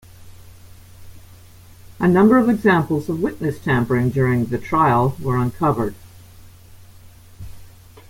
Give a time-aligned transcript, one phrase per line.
[1.99, 5.93] A number of examples of witness tampering during the trial were uncovered.